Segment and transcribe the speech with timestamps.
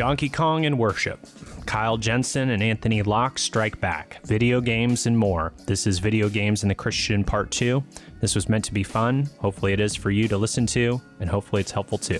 [0.00, 1.20] Donkey Kong and Worship.
[1.66, 4.18] Kyle Jensen and Anthony Locke strike back.
[4.24, 5.52] Video games and more.
[5.66, 7.84] This is Video Games and the Christian Part 2.
[8.22, 9.28] This was meant to be fun.
[9.40, 12.18] Hopefully, it is for you to listen to, and hopefully, it's helpful too.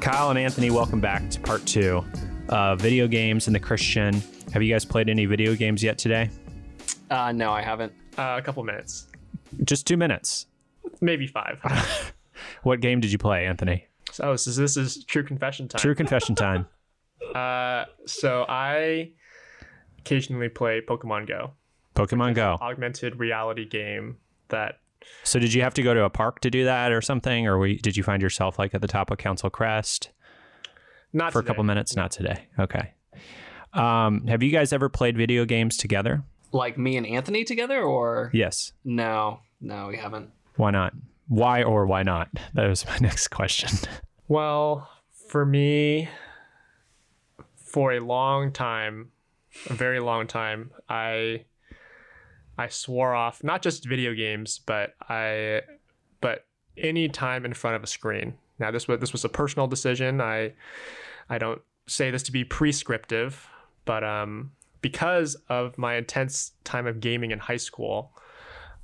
[0.00, 2.04] Kyle and Anthony, welcome back to part two.
[2.78, 4.22] Video games and the Christian.
[4.52, 6.30] Have you guys played any video games yet today?
[7.10, 7.92] Uh, no, I haven't.
[8.16, 9.06] Uh, a couple minutes,
[9.64, 10.46] Just two minutes.
[11.00, 11.60] maybe five.
[12.62, 13.86] What game did you play, Anthony?
[14.12, 15.80] so, so this is true confession time.
[15.80, 16.66] True confession time.
[17.34, 19.10] Uh, so I
[20.00, 21.52] occasionally play Pokemon Go,
[21.94, 22.56] Pokemon Go.
[22.60, 24.16] augmented reality game
[24.48, 24.80] that
[25.22, 27.46] So, did you have to go to a park to do that or something?
[27.46, 30.10] Or were you, did you find yourself like at the top of Council Crest
[31.12, 31.94] not for a couple minutes?
[31.94, 32.46] Not today.
[32.58, 32.94] Okay.
[33.74, 36.24] Um, have you guys ever played video games together?
[36.52, 38.72] Like me and Anthony together, or Yes.
[38.84, 40.30] no, no, we haven't.
[40.56, 40.92] Why not?
[41.28, 42.28] Why or why not?
[42.54, 43.70] That was my next question.
[44.26, 44.88] Well,
[45.28, 46.08] for me,
[47.56, 49.12] for a long time,
[49.68, 51.44] a very long time, I
[52.58, 55.62] I swore off not just video games, but I
[56.20, 58.34] but any time in front of a screen.
[58.58, 60.20] Now this was this was a personal decision.
[60.20, 60.52] I
[61.28, 63.48] I don't say this to be prescriptive,
[63.84, 68.12] but um because of my intense time of gaming in high school,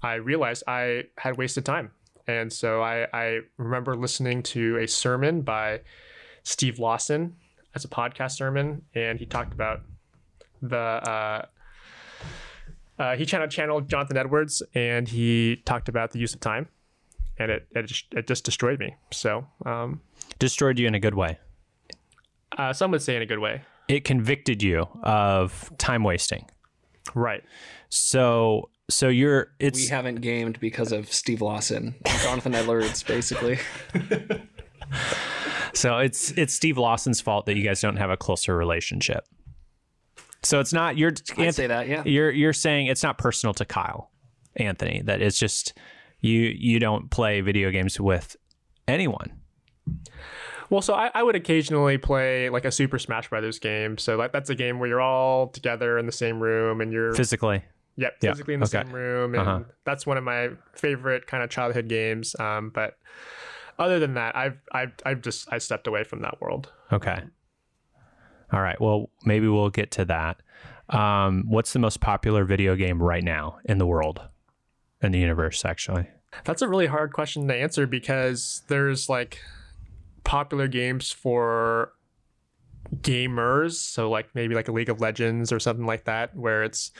[0.02, 1.90] I realized I had wasted time.
[2.26, 5.80] And so I, I remember listening to a sermon by
[6.42, 7.36] Steve Lawson
[7.74, 9.82] as a podcast sermon, and he talked about
[10.62, 10.76] the.
[10.76, 11.46] Uh,
[12.98, 16.66] uh, he channeled, channeled Jonathan Edwards, and he talked about the use of time,
[17.38, 18.94] and it it just, it just destroyed me.
[19.12, 20.00] So um,
[20.38, 21.38] Destroyed you in a good way.
[22.56, 26.46] uh, some would say in a good way, It convicted you of time wasting.
[27.14, 27.42] right?
[27.88, 33.58] So, so you're it's We haven't gamed because of Steve Lawson, Jonathan Edwards, basically.
[35.76, 39.26] So it's it's Steve Lawson's fault that you guys don't have a closer relationship.
[40.42, 42.02] So it's not you're I'd say that, yeah.
[42.06, 44.10] You're you're saying it's not personal to Kyle,
[44.56, 45.02] Anthony.
[45.04, 45.74] That it's just
[46.20, 48.36] you you don't play video games with
[48.88, 49.35] anyone.
[50.70, 53.98] Well, so I, I would occasionally play like a Super Smash Brothers game.
[53.98, 57.14] So that, that's a game where you're all together in the same room and you're
[57.14, 57.62] Physically,
[57.96, 58.82] Yep, Yeah, physically in the okay.
[58.82, 59.60] same room, and Uh-huh.
[59.84, 62.34] that's one of my favorite kind of childhood games.
[62.40, 62.98] Um, but
[63.78, 66.72] other than that, I've I've I've just I stepped away from that world.
[66.92, 67.22] okay.
[68.52, 68.80] All right.
[68.80, 70.40] Well, maybe we'll get to that.
[70.88, 74.20] Um, what's the most popular video game right now in the world,
[75.02, 75.64] in the universe?
[75.64, 76.08] Actually,
[76.44, 79.40] That's a really hard question to answer because there's like
[80.26, 81.92] popular games for
[82.96, 86.90] gamers, so like maybe like a League of Legends or something like that, where it's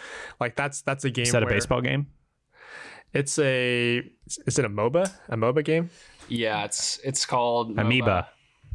[0.40, 1.24] like that's that's a game.
[1.24, 2.06] is that a baseball game?
[3.12, 3.98] It's a
[4.46, 5.10] is it a MOBA?
[5.28, 5.90] A MOBA game?
[6.28, 7.80] Yeah, it's it's called MOBA.
[7.80, 8.28] Amoeba.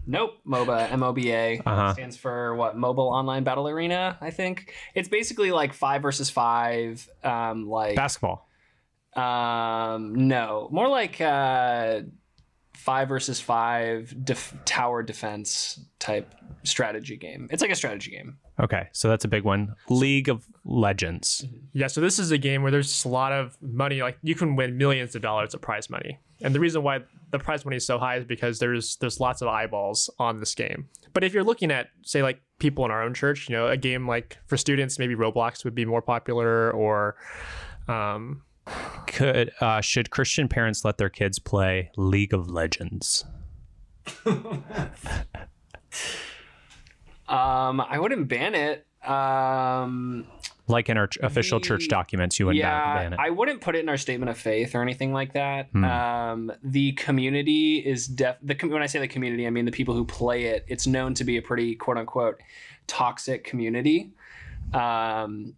[0.08, 1.62] Nope, MOBA, M O B A.
[1.66, 1.94] Uh-huh.
[1.94, 2.76] Stands for what?
[2.76, 4.74] Mobile Online Battle Arena, I think.
[4.96, 7.08] It's basically like five versus five.
[7.24, 8.48] Um, like Basketball.
[9.16, 12.02] um, no, more like uh,
[12.82, 16.34] five versus five def- tower defense type
[16.64, 17.48] strategy game.
[17.52, 18.38] It's like a strategy game.
[18.60, 19.76] Okay, so that's a big one.
[19.88, 21.46] League of Legends.
[21.74, 24.02] Yeah, so this is a game where there's a lot of money.
[24.02, 27.38] Like you can win millions of dollars of prize money, and the reason why the
[27.38, 30.90] prize money is so high is because there's there's lots of eyeballs on this game.
[31.14, 33.78] But if you're looking at say like people in our own church, you know, a
[33.78, 37.16] game like for students, maybe Roblox would be more popular, or
[37.88, 38.42] um,
[39.08, 43.26] Could uh, should Christian parents let their kids play League of Legends?
[47.28, 48.86] Um, I wouldn't ban it.
[49.10, 50.28] Um,
[50.68, 53.20] Like in our ch- official church documents, you wouldn't yeah, ban it.
[53.20, 55.70] I wouldn't put it in our statement of faith or anything like that.
[55.72, 55.84] Hmm.
[55.86, 58.36] Um, the community is def.
[58.44, 60.66] The com- when I say the community, I mean the people who play it.
[60.68, 62.42] It's known to be a pretty quote unquote
[62.88, 64.12] toxic community.
[64.74, 65.56] Um,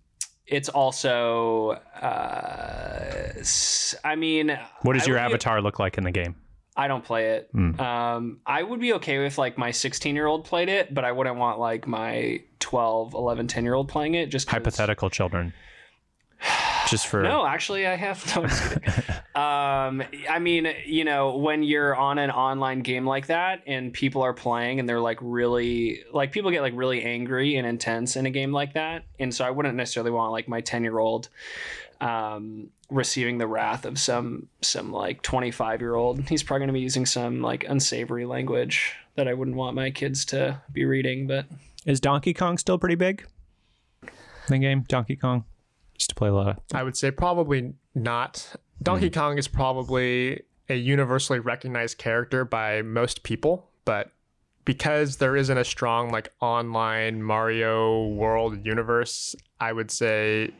[0.48, 3.34] it's also, uh,
[4.04, 6.36] I mean, what does I your would be- avatar look like in the game?
[6.75, 7.50] I don't play it.
[7.51, 7.80] Hmm.
[7.80, 11.12] Um, I would be okay with like my 16 year old played it, but I
[11.12, 14.28] wouldn't want like my 12, 11, 10 year old playing it.
[14.28, 15.54] just Hypothetical children.
[16.89, 18.24] Just for No, actually, I have.
[19.35, 23.91] No, um, I mean, you know, when you're on an online game like that and
[23.91, 28.15] people are playing and they're like really, like people get like really angry and intense
[28.15, 31.00] in a game like that, and so I wouldn't necessarily want like my ten year
[31.00, 31.30] old
[32.03, 36.27] um, receiving the wrath of some some like 25 year old.
[36.27, 39.89] He's probably going to be using some like unsavory language that I wouldn't want my
[39.89, 41.45] kids to be reading, but.
[41.86, 43.25] is Donkey Kong still pretty big?
[44.47, 45.45] The game Donkey Kong.
[45.95, 46.48] Used to play a lot.
[46.48, 48.56] Of, I would say probably not.
[48.81, 49.13] Donkey hmm.
[49.13, 54.12] Kong is probably a universally recognized character by most people, but
[54.66, 60.51] because there isn't a strong like online Mario World universe, I would say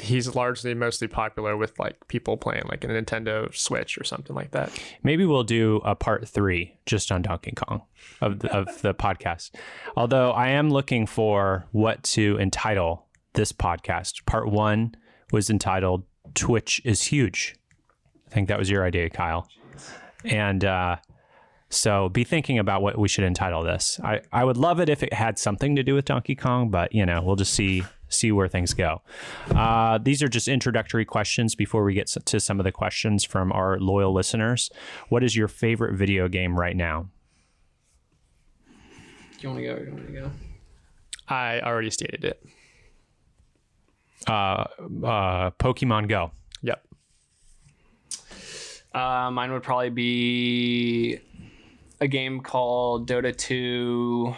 [0.00, 4.52] he's largely mostly popular with like people playing like a Nintendo Switch or something like
[4.52, 4.70] that.
[5.02, 7.82] maybe we'll do a part three just on Donkey Kong
[8.20, 9.50] of the, of the podcast.
[9.96, 14.24] Although I am looking for what to entitle this podcast.
[14.26, 14.94] Part one
[15.32, 17.56] was entitled "Twitch is huge."
[18.26, 19.48] I think that was your idea, Kyle.
[20.24, 20.96] And uh,
[21.68, 23.98] so be thinking about what we should entitle this.
[24.04, 26.94] I, I would love it if it had something to do with Donkey Kong, but
[26.94, 29.00] you know, we'll just see see where things go.
[29.50, 33.50] Uh, these are just introductory questions before we get to some of the questions from
[33.52, 34.70] our loyal listeners.
[35.08, 37.08] What is your favorite video game right now?
[39.40, 39.82] You want to go?
[39.82, 40.30] You want to go?
[41.28, 42.44] I already stated it.
[44.26, 44.64] Uh,
[45.04, 46.30] uh, Pokemon Go.
[46.62, 46.86] Yep.
[48.94, 51.18] Uh, mine would probably be
[52.00, 54.34] a game called Dota 2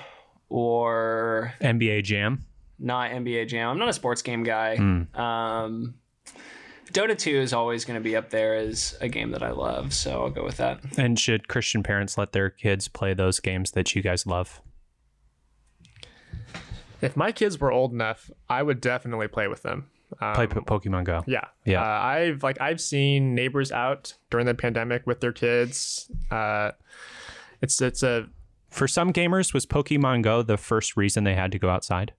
[0.48, 2.44] or NBA Jam.
[2.78, 3.70] not NBA Jam.
[3.70, 4.76] I'm not a sports game guy.
[4.76, 5.20] Hmm.
[5.20, 5.94] Um,
[6.92, 9.92] Dota 2 is always going to be up there as a game that I love,
[9.92, 10.81] so I'll go with that.
[10.96, 14.60] And should Christian parents let their kids play those games that you guys love?
[17.05, 19.87] If my kids were old enough, I would definitely play with them.
[20.21, 21.25] Um, Play po- Pokemon Go.
[21.27, 21.45] Yeah.
[21.65, 21.83] Yeah.
[21.83, 26.11] Uh, I've like I've seen neighbors out during the pandemic with their kids.
[26.31, 26.71] Uh,
[27.61, 28.29] it's it's a
[28.71, 32.12] For some gamers, was Pokemon Go the first reason they had to go outside?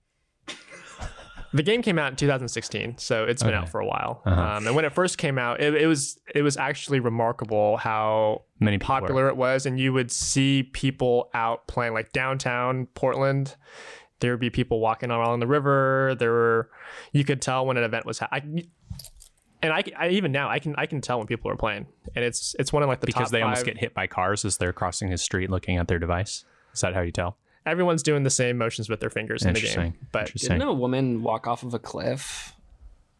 [1.52, 3.58] the game came out in 2016, so it's been Okay.
[3.62, 4.20] out for a while.
[4.26, 4.40] Uh-huh.
[4.40, 8.42] Um, and when it first came out, it, it was it was actually remarkable how
[8.60, 9.00] Many people were.
[9.00, 13.56] popular it was, and you would see people out playing like downtown Portland.
[14.20, 16.14] There would be people walking along the river.
[16.18, 16.70] There were,
[17.12, 18.68] you could tell when an event was happening.
[19.62, 22.24] And I, I even now I can I can tell when people are playing, and
[22.24, 24.58] it's it's one of like the because top they almost get hit by cars as
[24.58, 26.44] they're crossing the street looking at their device.
[26.74, 27.38] Is that how you tell?
[27.66, 29.94] everyone's doing the same motions with their fingers in the game.
[30.12, 30.58] But Interesting.
[30.58, 32.54] Didn't a woman walk off of a cliff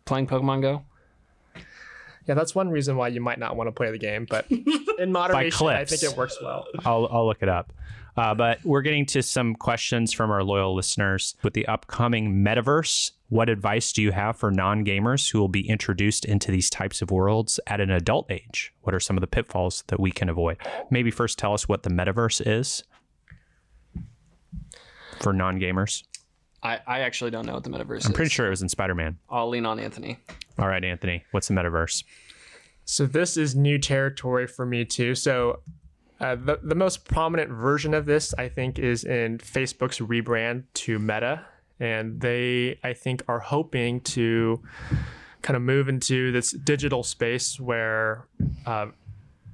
[0.05, 0.85] playing Pokemon Go?
[2.27, 4.27] Yeah, that's one reason why you might not want to play the game.
[4.29, 4.47] But
[4.99, 6.67] in moderation, I think it works well.
[6.85, 7.73] I'll, I'll look it up.
[8.17, 11.35] Uh, but we're getting to some questions from our loyal listeners.
[11.43, 15.69] With the upcoming metaverse, what advice do you have for non gamers who will be
[15.69, 18.73] introduced into these types of worlds at an adult age?
[18.83, 20.57] What are some of the pitfalls that we can avoid?
[20.91, 22.85] Maybe first tell us what the metaverse is
[25.21, 26.03] for non gamers.
[26.67, 28.07] I, I actually don't know what the metaverse is.
[28.07, 29.19] I'm pretty sure it was in Spider Man.
[29.31, 30.19] I'll lean on Anthony.
[30.59, 32.03] All right, Anthony, what's the metaverse?
[32.85, 35.15] So this is new territory for me too.
[35.15, 35.61] So
[36.21, 40.99] uh, the the most prominent version of this, I think, is in Facebook's rebrand to
[40.99, 41.45] Meta,
[41.79, 44.61] and they, I think, are hoping to
[45.43, 48.27] kind of move into this digital space where
[48.67, 48.87] uh,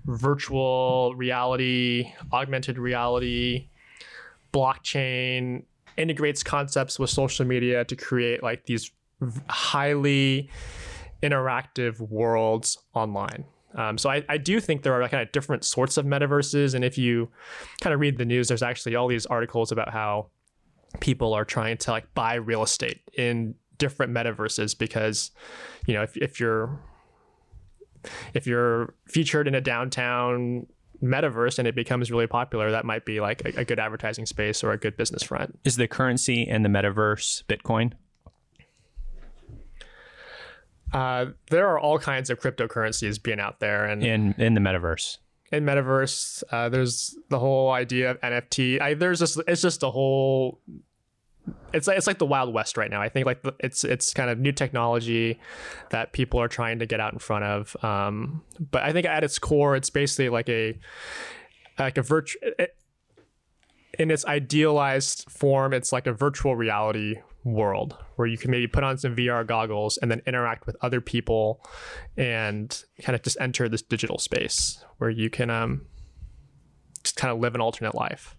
[0.07, 3.69] virtual reality, augmented reality,
[4.53, 5.65] blockchain
[5.97, 8.91] integrates concepts with social media to create like these
[9.49, 10.51] highly
[11.23, 13.45] interactive worlds online.
[13.75, 16.85] Um, so I, I do think there are kind of different sorts of metaverses, and
[16.85, 17.31] if you
[17.81, 20.29] kind of read the news, there's actually all these articles about how
[21.01, 25.31] people are trying to like buy real estate in different metaverses because,
[25.87, 26.79] you know, if if you're
[28.35, 30.67] if you're featured in a downtown
[31.03, 34.63] metaverse and it becomes really popular, that might be like a, a good advertising space
[34.63, 35.59] or a good business front.
[35.65, 37.93] Is the currency in the metaverse Bitcoin?
[40.93, 45.19] Uh, there are all kinds of cryptocurrencies being out there, and In in the metaverse.
[45.51, 49.91] in metaverse uh, there's the whole idea of nft I, there's just it's just a
[49.91, 50.61] whole
[51.73, 53.01] it's like it's like the wild west right now.
[53.01, 55.41] I think like it's it's kind of new technology
[55.91, 57.77] that people are trying to get out in front of.
[57.83, 60.79] Um, but i think at its core it's basically like a
[61.79, 62.41] like a virtual
[63.99, 68.85] in its idealized form it's like a virtual reality world where you can maybe put
[68.85, 71.65] on some vr goggles and then interact with other people
[72.17, 75.83] and kind of just enter this digital space where you can um
[77.03, 78.37] just kind of live an alternate life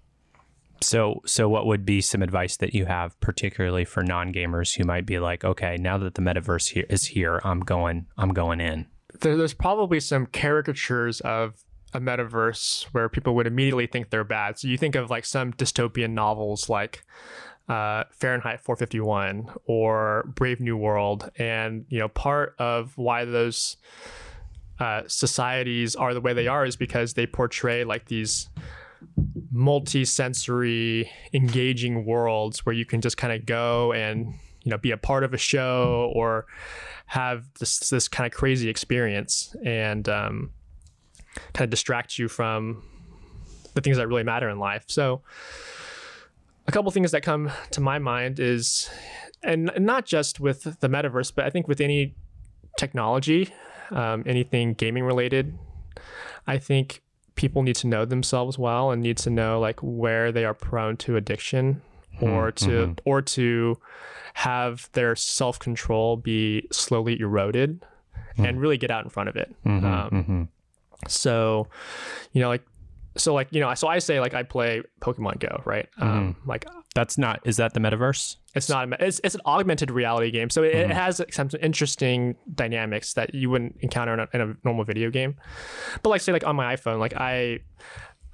[0.84, 5.06] So, so what would be some advice that you have, particularly for non-gamers who might
[5.06, 8.88] be like, okay, now that the metaverse here is here, I'm going, I'm going in.
[9.22, 11.64] there, there's probably some caricatures of
[11.94, 15.54] a metaverse where people would immediately think they're bad so you think of like some
[15.54, 17.04] dystopian novels like
[17.70, 23.78] uh, Fahrenheit 451 or Brave New World, and you know part of why those
[24.80, 28.50] uh, societies are the way they are is because they portray like these
[29.54, 34.34] multi-sensory engaging worlds where you can just kind of go and
[34.64, 36.46] you know be a part of a show or
[37.06, 40.52] have this this kind of crazy experience and um,
[41.54, 42.84] kind of distract you from
[43.76, 44.86] the things that really matter in life.
[44.88, 45.22] So
[46.68, 48.90] a couple things that come to my mind is
[49.44, 52.16] and not just with the metaverse, but I think with any
[52.78, 53.54] technology,
[53.92, 55.58] um, anything gaming related,
[56.48, 57.02] I think
[57.36, 60.98] people need to know themselves well and need to know like where they are prone
[60.98, 61.82] to addiction
[62.22, 63.00] or to mhm.
[63.06, 63.78] or to
[64.36, 67.84] have their self control be slowly eroded
[68.38, 69.56] and really get out in front of it.
[69.66, 70.48] Mhm, Um, mhm.
[71.10, 71.68] so,
[72.32, 72.64] you know, like
[73.16, 75.88] so like you know, so I say like I play Pokemon Go, right?
[76.00, 76.66] Um, like
[76.96, 77.40] That's not.
[77.46, 78.38] Is that the metaverse?
[78.56, 80.94] it's not a- it's, it's an augmented reality game so it, it Mhm.
[80.94, 85.36] has some interesting dynamics that you wouldn't encounter in a, in a normal video game
[86.04, 87.58] but like say like on my iphone like i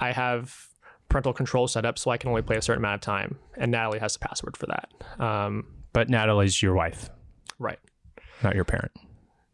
[0.02, 0.68] i have
[1.08, 3.72] parental control set up so i can only play a certain amount of time and
[3.72, 4.90] natalie has the password for that
[5.24, 7.10] um, But Natalie's your wife,
[7.60, 7.80] right
[8.44, 8.92] not your parent.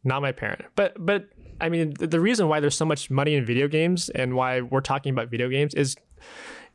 [0.03, 1.27] not my parent but but
[1.61, 4.61] i mean the, the reason why there's so much money in video games and why
[4.61, 5.95] we're talking about video games is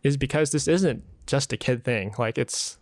[0.03, 2.15] is because this isn't just a kid thing.
[2.19, 2.79] Like it's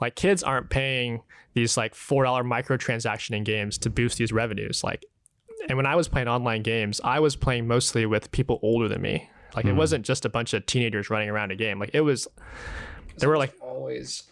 [0.00, 1.22] like kids aren't paying
[1.54, 4.84] these like four dollar microtransaction in games to boost these revenues.
[4.84, 5.04] Like
[5.68, 9.02] and when i was playing online games i was playing mostly with people older than
[9.02, 9.30] me.
[9.56, 9.78] Like it hmm.
[9.78, 11.78] wasn't just a bunch of teenagers running around a game.
[11.78, 12.28] Like it was
[13.16, 14.24] there were like always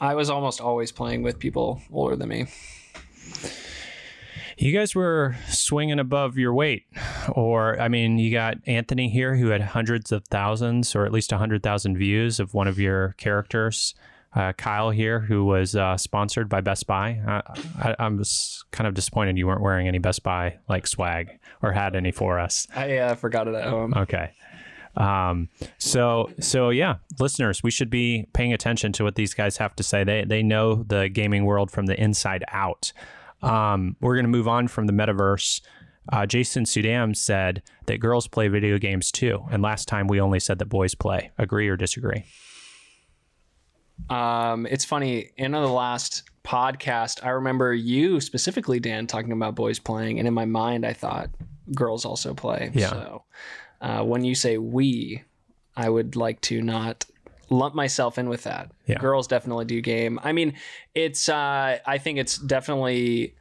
[0.00, 2.46] I was almost always playing with people older than me.
[4.60, 6.84] You guys were swinging above your weight,
[7.32, 11.32] or I mean, you got Anthony here who had hundreds of thousands, or at least
[11.32, 13.94] a hundred thousand views of one of your characters.
[14.34, 17.22] Uh, Kyle here, who was uh, sponsored by Best Buy.
[17.26, 17.42] I,
[17.88, 21.72] I, I'm just kind of disappointed you weren't wearing any Best Buy like swag or
[21.72, 22.66] had any for us.
[22.76, 23.94] I uh, forgot it at home.
[23.96, 24.32] Okay.
[24.94, 25.48] Um,
[25.78, 29.82] so so yeah, listeners, we should be paying attention to what these guys have to
[29.82, 30.04] say.
[30.04, 32.92] They they know the gaming world from the inside out.
[33.42, 35.60] Um, we're gonna move on from the metaverse.
[36.12, 40.40] Uh, Jason Sudam said that girls play video games too, and last time we only
[40.40, 41.30] said that boys play.
[41.38, 42.24] Agree or disagree?
[44.08, 45.30] Um, it's funny.
[45.36, 50.34] In the last podcast, I remember you specifically, Dan, talking about boys playing, and in
[50.34, 51.30] my mind, I thought
[51.74, 52.70] girls also play.
[52.74, 52.88] Yeah.
[52.88, 53.24] So
[53.80, 55.22] uh, when you say we,
[55.76, 57.04] I would like to not
[57.50, 58.70] lump myself in with that.
[58.86, 58.98] Yeah.
[58.98, 60.18] Girls definitely do game.
[60.22, 60.54] I mean,
[60.94, 61.28] it's.
[61.28, 63.34] Uh, I think it's definitely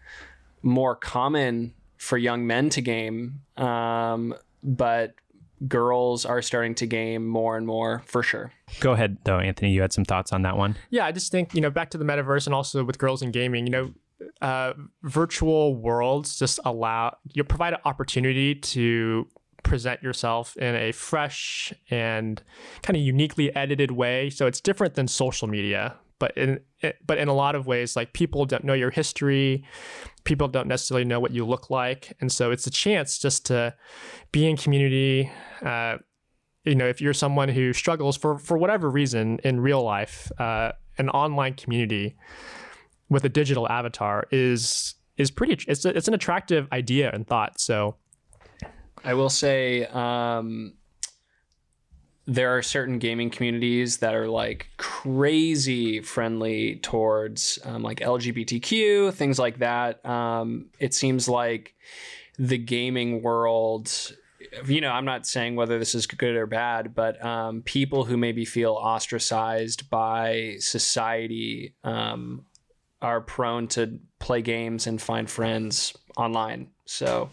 [0.62, 5.14] more common for young men to game, um, but
[5.68, 8.52] girls are starting to game more and more for sure.
[8.80, 9.72] Go ahead though, Anthony.
[9.72, 10.78] You had some thoughts on that one.
[10.90, 13.32] Yeah, I just think, you know, back to the metaverse and also with girls in
[13.32, 13.94] gaming, you know,
[14.42, 14.74] uh,
[15.04, 19.28] virtual worlds just allow you provide an opportunity to
[19.64, 22.42] present yourself in a fresh and
[22.82, 24.30] kind of uniquely edited way.
[24.30, 26.60] So it's different than social media, but in
[27.06, 29.66] but in a lot of ways, like people don't know your history,
[30.24, 33.74] people don't necessarily know what you look like, and so it's a chance just to
[34.32, 35.32] be in community.
[35.64, 35.98] Uh,
[36.66, 40.72] you know, if you're someone who struggles for for whatever reason in real life, uh,
[40.98, 42.16] an online community
[43.10, 45.58] with a digital avatar is is pretty.
[45.68, 47.60] It's a, it's an attractive idea and thought.
[47.60, 47.96] So
[49.04, 50.74] I will say um,
[52.30, 59.40] there are certain gaming communities that are like crazy friendly towards um, like LGBTQ things
[59.40, 60.06] like that.
[60.06, 61.74] Um, it seems like
[62.38, 64.16] the gaming world.
[64.66, 68.16] You know, I'm not saying whether this is good or bad, but um, people who
[68.16, 72.46] maybe feel ostracized by society um,
[73.02, 76.70] are prone to play games and find friends online.
[76.86, 77.30] So,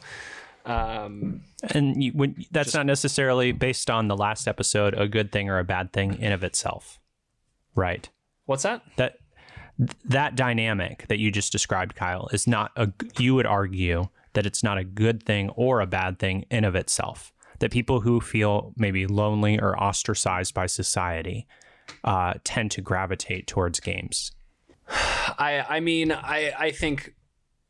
[0.67, 5.49] um, And you, when, that's not necessarily based on the last episode a good thing
[5.49, 6.99] or a bad thing in of itself,
[7.75, 8.09] right?
[8.47, 8.83] what's that?
[8.97, 9.19] that
[10.07, 14.63] that dynamic that you just described kyle is not a you would argue that it's
[14.63, 18.73] not a good thing or a bad thing in of itself that people who feel
[18.77, 21.47] maybe lonely or ostracized by society
[22.05, 24.33] uh, tend to gravitate towards games
[24.89, 27.15] I I mean I I think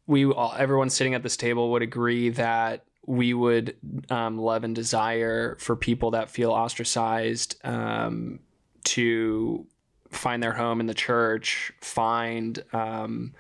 [0.07, 3.77] we all everyone sitting at this table would agree that we would
[4.11, 8.41] um, love and desire for people that feel ostracized um,
[8.85, 9.67] to
[10.11, 13.33] find their home in the church, find um,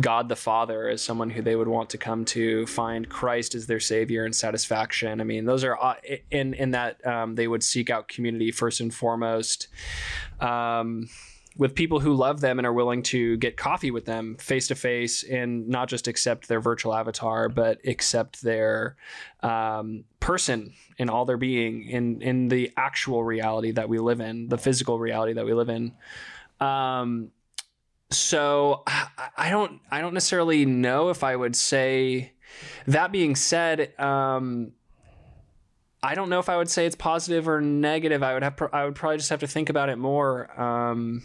[0.00, 3.66] God the Father as someone who they would want to come to, find Christ as
[3.66, 5.20] their Savior and satisfaction.
[5.20, 5.94] I mean, those are uh,
[6.30, 9.68] in in that um, they would seek out community first and foremost.
[10.40, 11.08] Um,
[11.58, 14.76] with people who love them and are willing to get coffee with them face to
[14.76, 18.96] face and not just accept their virtual avatar, but accept their
[19.42, 24.48] um, person in all their being in in the actual reality that we live in,
[24.48, 25.92] the physical reality that we live in.
[26.60, 27.32] Um,
[28.10, 28.84] so
[29.36, 32.32] I don't I don't necessarily know if I would say.
[32.86, 34.72] That being said, um,
[36.02, 38.22] I don't know if I would say it's positive or negative.
[38.22, 40.58] I would have I would probably just have to think about it more.
[40.58, 41.22] Um,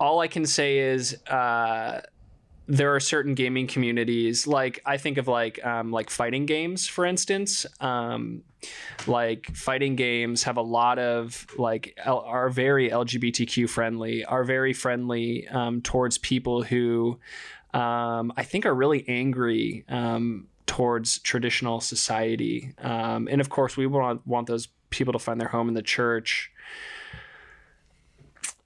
[0.00, 2.00] all I can say is uh,
[2.66, 7.04] there are certain gaming communities like I think of like um, like fighting games, for
[7.04, 7.66] instance.
[7.80, 8.42] Um,
[9.06, 14.72] like fighting games have a lot of like L- are very LGBTQ friendly, are very
[14.72, 17.18] friendly um, towards people who
[17.74, 23.86] um, I think are really angry um, towards traditional society, um, and of course we
[23.86, 26.50] want want those people to find their home in the church.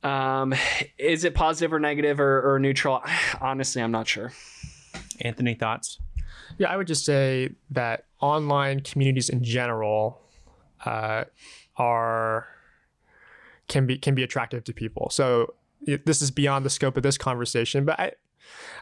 [0.02, 0.54] Um,
[0.98, 3.02] is it positive or negative or, or neutral?
[3.40, 4.32] Honestly, I'm not sure.
[5.20, 5.98] Anthony, thoughts?
[6.58, 10.20] Yeah, I would just say that online communities in general
[10.84, 11.24] uh,
[11.76, 12.48] are
[13.68, 15.08] can be can be attractive to people.
[15.10, 18.12] So this is beyond the scope of this conversation, but I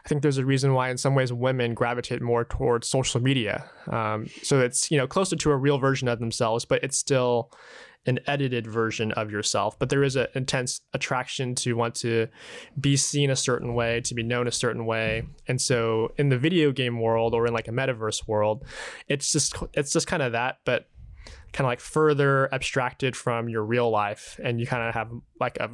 [0.05, 3.69] I think there's a reason why in some ways women gravitate more towards social media.
[3.87, 7.51] Um, so it's you know closer to a real version of themselves, but it's still
[8.07, 9.77] an edited version of yourself.
[9.77, 12.27] But there is an intense attraction to want to
[12.79, 15.23] be seen a certain way, to be known a certain way.
[15.47, 18.65] And so in the video game world or in like a metaverse world,
[19.07, 20.87] it's just it's just kind of that, but
[21.51, 25.57] kind of like further abstracted from your real life, and you kind of have like
[25.59, 25.71] a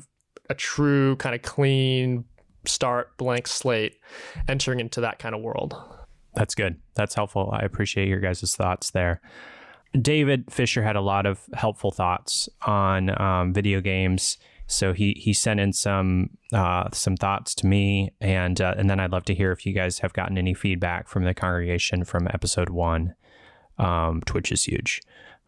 [0.50, 2.26] a true kind of clean
[2.66, 3.98] start blank slate
[4.48, 5.76] entering into that kind of world.
[6.36, 6.80] That's good.
[6.96, 7.50] That's helpful.
[7.54, 9.22] I appreciate your guys' thoughts there.
[10.00, 14.38] David Fisher had a lot of helpful thoughts on um, video games.
[14.66, 19.00] So he he sent in some uh, some thoughts to me, and uh, and then
[19.00, 22.28] I'd love to hear if you guys have gotten any feedback from the congregation from
[22.34, 23.14] episode one.
[23.78, 25.02] Um, Twitch is huge.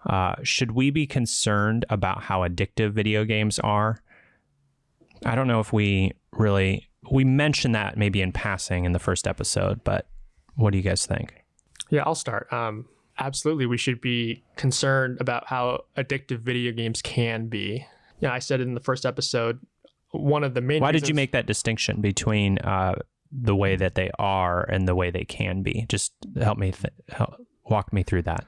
[0.05, 4.03] Uh, should we be concerned about how addictive video games are?
[5.25, 9.27] I don't know if we really we mentioned that maybe in passing in the first
[9.27, 10.07] episode, but
[10.55, 11.44] what do you guys think?
[11.89, 12.51] Yeah, I'll start.
[12.51, 12.85] Um,
[13.18, 17.85] absolutely, we should be concerned about how addictive video games can be.
[18.20, 19.59] Yeah, I said in the first episode,
[20.11, 20.81] one of the main.
[20.81, 22.96] Why reasons, did you make that distinction between uh,
[23.31, 25.85] the way that they are and the way they can be?
[25.89, 28.46] Just help me th- help, walk me through that.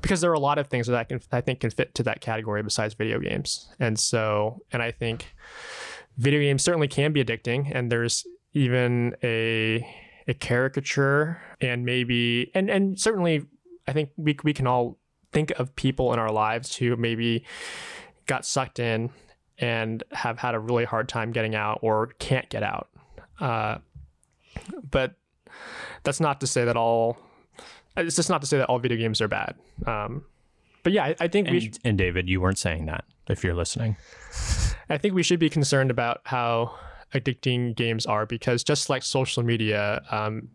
[0.00, 2.02] Because there are a lot of things that I can I think can fit to
[2.04, 5.34] that category besides video games, and so and I think
[6.16, 9.86] video games certainly can be addicting, and there's even a
[10.28, 13.46] a caricature and maybe and and certainly
[13.88, 14.98] I think we we can all
[15.32, 17.44] think of people in our lives who maybe
[18.26, 19.10] got sucked in
[19.58, 22.88] and have had a really hard time getting out or can't get out.
[23.38, 23.78] Uh,
[24.90, 25.14] but
[26.02, 27.18] that's not to say that all.
[27.96, 29.56] It's just not to say that all video games are bad.
[29.86, 30.24] Um,
[30.82, 31.72] but yeah, I, I think and, we.
[31.84, 33.04] And David, you weren't saying that.
[33.28, 33.96] If you're listening,
[34.90, 36.74] I think we should be concerned about how
[37.14, 40.48] addicting games are because just like social media, um,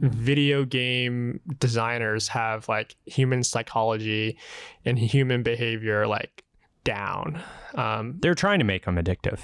[0.00, 4.38] video game designers have like human psychology
[4.84, 6.44] and human behavior like
[6.84, 7.42] down.
[7.74, 9.40] Um, they're trying to make them addictive.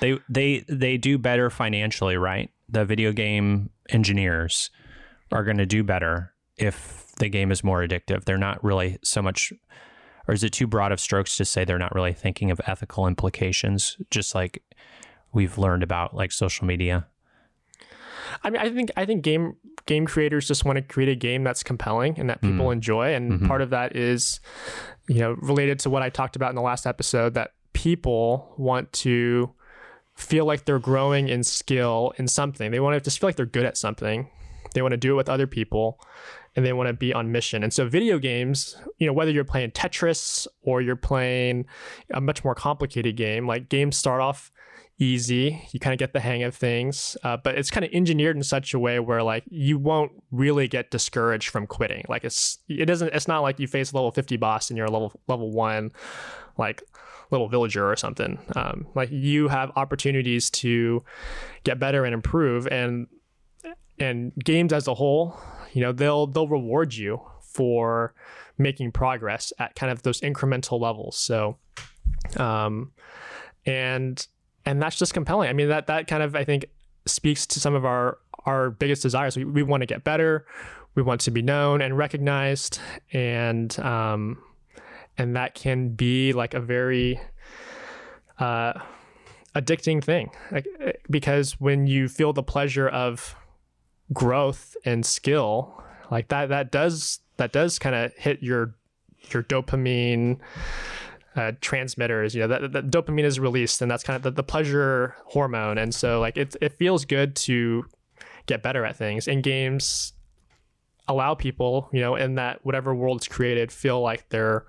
[0.00, 2.50] They they they do better financially, right?
[2.68, 4.70] The video game engineers
[5.30, 8.24] are going to do better if the game is more addictive.
[8.24, 9.52] They're not really so much
[10.28, 13.06] or is it too broad of strokes to say they're not really thinking of ethical
[13.06, 14.62] implications just like
[15.32, 17.06] we've learned about like social media?
[18.44, 21.42] I mean, I think I think game game creators just want to create a game
[21.42, 22.72] that's compelling and that people mm.
[22.72, 23.46] enjoy, and mm-hmm.
[23.46, 24.40] part of that is,
[25.08, 28.92] you know, related to what I talked about in the last episode that people want
[28.92, 29.54] to
[30.14, 32.70] feel like they're growing in skill in something.
[32.70, 34.28] They want to just feel like they're good at something.
[34.74, 35.98] They want to do it with other people
[36.58, 37.62] and they want to be on mission.
[37.62, 41.66] And so video games, you know, whether you're playing Tetris or you're playing
[42.12, 44.50] a much more complicated game, like games start off
[44.98, 45.68] easy.
[45.70, 48.42] You kind of get the hang of things, uh, but it's kind of engineered in
[48.42, 52.04] such a way where like you won't really get discouraged from quitting.
[52.08, 53.14] Like it's it doesn't.
[53.14, 55.92] It's not like you face a level fifty boss and you're a level level one,
[56.56, 56.82] like
[57.30, 58.36] little villager or something.
[58.56, 61.04] Um, like you have opportunities to
[61.62, 63.06] get better and improve, and
[64.00, 65.38] and games as a whole,
[65.72, 68.14] you know, they'll they'll reward you for
[68.56, 71.16] making progress at kind of those incremental levels.
[71.16, 71.58] So,
[72.36, 72.92] um,
[73.66, 74.26] and
[74.64, 75.48] and that's just compelling.
[75.48, 76.66] I mean, that that kind of I think
[77.06, 79.36] speaks to some of our our biggest desires.
[79.36, 80.46] We, we want to get better.
[80.94, 82.80] We want to be known and recognized,
[83.12, 84.42] and um,
[85.16, 87.20] and that can be like a very
[88.38, 88.72] uh,
[89.54, 90.66] addicting thing, like,
[91.10, 93.34] because when you feel the pleasure of
[94.12, 98.74] growth and skill, like that, that does that does kind of hit your
[99.32, 100.38] your dopamine
[101.36, 102.34] uh, transmitters.
[102.34, 105.78] You know, that, that dopamine is released, and that's kind of the, the pleasure hormone.
[105.78, 107.84] And so, like, it it feels good to
[108.46, 109.28] get better at things.
[109.28, 110.12] And games
[111.06, 114.66] allow people, you know, in that whatever world's created, feel like they're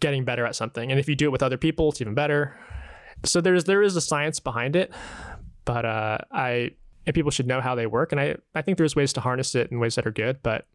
[0.00, 0.90] getting better at something.
[0.90, 2.58] And if you do it with other people, it's even better.
[3.24, 4.92] So there's there is a science behind it,
[5.64, 6.72] but uh, I
[7.06, 8.12] and people should know how they work.
[8.12, 10.66] And I I think there's ways to harness it in ways that are good, but.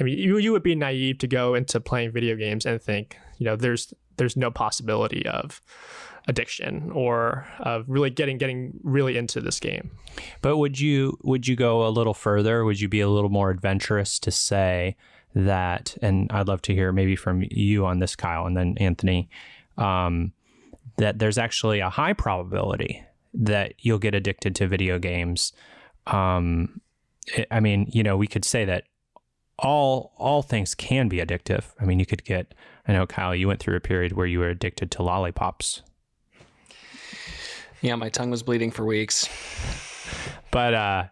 [0.00, 3.16] I mean, you you would be naive to go into playing video games and think,
[3.38, 5.60] you know, there's there's no possibility of
[6.28, 9.90] addiction or of really getting getting really into this game.
[10.42, 12.64] But would you would you go a little further?
[12.64, 14.96] Would you be a little more adventurous to say
[15.34, 15.96] that?
[16.02, 19.28] And I'd love to hear maybe from you on this, Kyle, and then Anthony.
[19.78, 20.32] Um,
[20.96, 25.52] that there's actually a high probability that you'll get addicted to video games.
[26.06, 26.80] Um,
[27.50, 28.84] I mean, you know, we could say that
[29.58, 31.64] all all things can be addictive.
[31.80, 32.54] I mean, you could get.
[32.88, 35.82] I know, Kyle, you went through a period where you were addicted to lollipops.
[37.80, 39.28] Yeah, my tongue was bleeding for weeks.
[40.50, 41.04] But uh,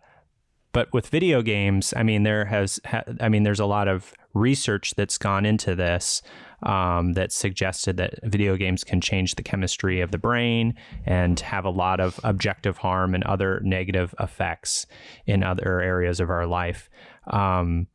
[0.72, 2.80] but with video games, I mean, there has.
[2.86, 6.22] Ha- I mean, there's a lot of research that's gone into this
[6.64, 10.74] um, that suggested that video games can change the chemistry of the brain
[11.06, 14.86] and have a lot of objective harm and other negative effects
[15.26, 16.90] in other areas of our life.
[17.26, 17.86] Um,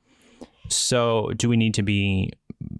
[0.69, 2.31] so, do we need to be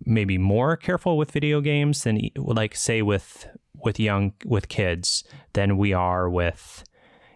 [0.06, 3.48] maybe more careful with video games than, like, say, with
[3.84, 5.24] with young with kids
[5.54, 6.84] than we are with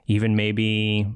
[0.07, 1.07] even maybe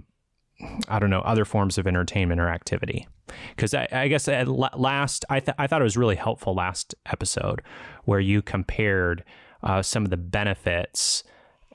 [0.88, 3.08] I don't know other forms of entertainment or activity?
[3.56, 6.96] Because I, I, guess at last I th- I thought it was really helpful last
[7.06, 7.62] episode
[8.06, 9.24] where you compared
[9.64, 11.24] uh, some of the benefits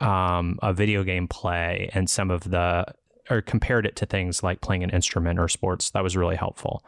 [0.00, 2.86] um, of video game play and some of the
[3.30, 5.90] or compared it to things like playing an instrument or sports.
[5.90, 6.84] That was really helpful.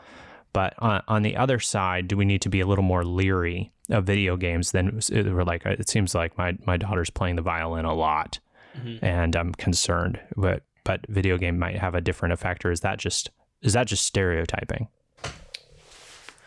[0.52, 3.72] But on, on the other side, do we need to be a little more leery
[3.90, 5.66] of video games than we're like?
[5.66, 8.38] It seems like my my daughter's playing the violin a lot,
[8.76, 9.04] mm-hmm.
[9.04, 10.20] and I'm concerned.
[10.36, 13.30] But but video game might have a different effect, or is that just
[13.62, 14.88] is that just stereotyping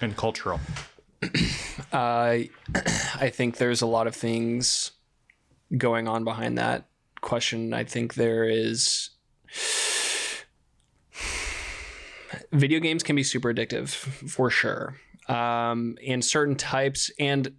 [0.02, 0.60] and cultural?
[1.91, 2.39] Uh,
[3.15, 4.91] I think there's a lot of things
[5.78, 6.88] going on behind that
[7.21, 7.73] question.
[7.73, 9.12] I think there is
[12.52, 14.95] video games can be super addictive for sure.
[15.30, 17.54] Um, and certain types and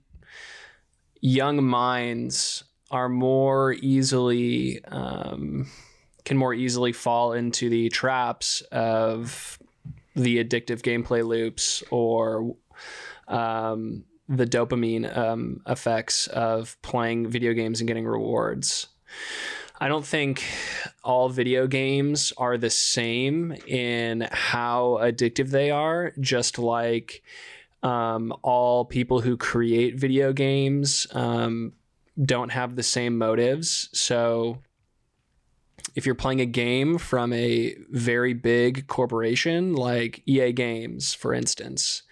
[1.20, 5.68] young minds are more easily um,
[6.28, 9.58] can more easily fall into the traps of
[10.14, 12.54] the addictive gameplay loops or
[13.28, 18.88] um, the dopamine um, effects of playing video games and getting rewards.
[19.80, 20.44] I don't think
[21.02, 27.22] all video games are the same in how addictive they are, just like
[27.82, 31.72] um, all people who create video games um,
[32.22, 33.88] don't have the same motives.
[33.94, 34.58] So
[35.98, 42.04] if you're playing a game from a very big corporation like EA Games, for instance,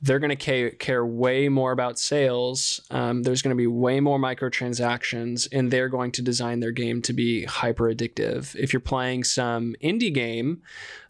[0.00, 2.80] they're going to care, way more about sales.
[2.90, 7.02] Um, there's going to be way more microtransactions, and they're going to design their game
[7.02, 8.56] to be hyper addictive.
[8.56, 10.62] If you're playing some indie game,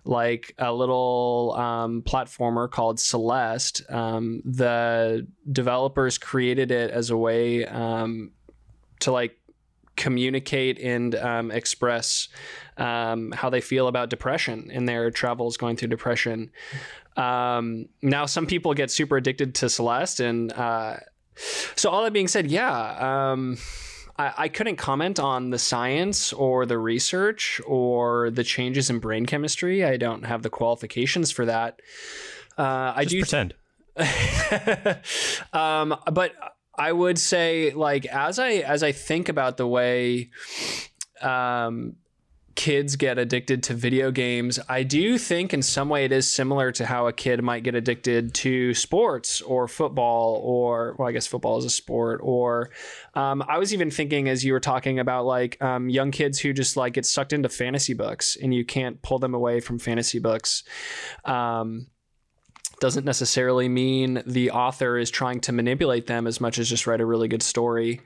[0.04, 7.66] like a little um, platformer called Celeste, um, the developers created it as a way
[7.66, 8.32] um,
[8.98, 9.36] to like
[10.00, 12.28] communicate and um, express
[12.78, 16.50] um, how they feel about depression in their travels going through depression.
[17.16, 20.96] Um, now, some people get super addicted to Celeste, and uh,
[21.76, 23.30] so all that being said, yeah.
[23.30, 23.58] Um,
[24.18, 29.26] I, I couldn't comment on the science or the research or the changes in brain
[29.26, 29.84] chemistry.
[29.84, 31.80] I don't have the qualifications for that.
[32.56, 33.54] Uh, I Just do pretend.
[35.52, 36.32] um, but
[36.80, 40.30] I would say, like, as I as I think about the way
[41.20, 41.96] um,
[42.54, 46.72] kids get addicted to video games, I do think in some way it is similar
[46.72, 51.26] to how a kid might get addicted to sports or football, or, well, I guess
[51.26, 52.20] football is a sport.
[52.22, 52.70] Or
[53.14, 56.54] um, I was even thinking as you were talking about like um, young kids who
[56.54, 60.18] just like get sucked into fantasy books and you can't pull them away from fantasy
[60.18, 60.64] books.
[61.26, 61.88] Um,
[62.80, 67.00] doesn't necessarily mean the author is trying to manipulate them as much as just write
[67.00, 68.00] a really good story.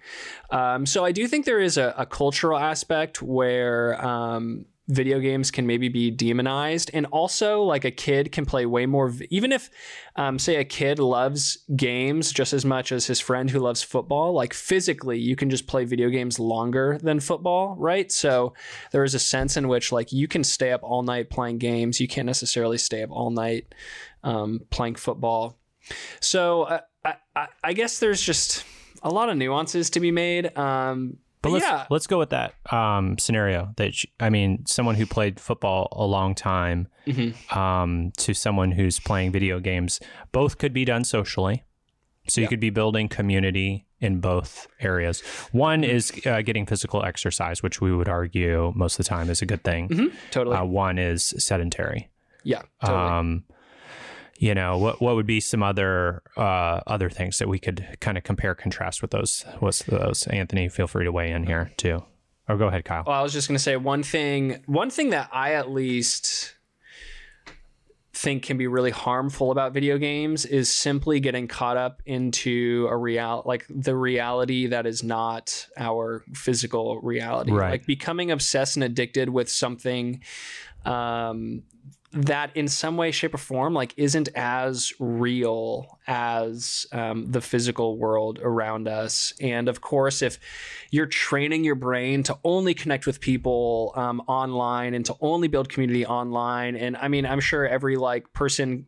[0.50, 5.50] Um, so I do think there is a, a cultural aspect where um, video games
[5.50, 6.90] can maybe be demonized.
[6.92, 9.70] And also like a kid can play way more even if
[10.16, 14.32] um, say a kid loves games just as much as his friend who loves football
[14.32, 18.12] like physically you can just play video games longer than football right?
[18.12, 18.52] So
[18.92, 22.00] there is a sense in which like you can stay up all night playing games.
[22.00, 23.74] You can't necessarily stay up all night
[24.24, 25.56] um, playing football
[26.20, 28.64] so uh, I, I, I guess there's just
[29.02, 30.56] a lot of nuances to be made.
[30.56, 33.74] Um, But let's yeah, let's go with that um, scenario.
[33.76, 37.34] That I mean, someone who played football a long time Mhm.
[37.54, 40.00] um, to someone who's playing video games,
[40.32, 41.64] both could be done socially.
[42.28, 45.20] So you could be building community in both areas.
[45.52, 45.96] One Mm-hmm.
[45.96, 49.46] is uh, getting physical exercise, which we would argue most of the time is a
[49.46, 49.90] good thing.
[49.90, 50.12] Mhm.
[50.30, 50.56] totally.
[50.56, 52.08] Uh, one is sedentary.
[52.42, 52.98] yeah, totally.
[53.18, 53.44] Um,
[54.38, 55.00] you know what?
[55.00, 59.02] What would be some other uh, other things that we could kind of compare contrast
[59.02, 59.44] with those?
[59.60, 60.26] What's those?
[60.26, 62.04] Anthony, feel free to weigh in here too.
[62.48, 63.04] Or go ahead, Kyle.
[63.06, 64.62] Well, I was just going to say one thing.
[64.66, 66.54] One thing that I at least
[68.12, 72.96] think can be really harmful about video games is simply getting caught up into a
[72.96, 77.50] real like the reality that is not our physical reality.
[77.50, 77.72] Right.
[77.72, 80.22] Like becoming obsessed and addicted with something
[80.84, 81.62] um
[82.14, 87.98] that in some way shape or form like isn't as real as um, the physical
[87.98, 89.35] world around us.
[89.40, 90.38] And of course if
[90.90, 95.68] you're training your brain to only connect with people um, online and to only build
[95.68, 98.87] community online and i mean i'm sure every like person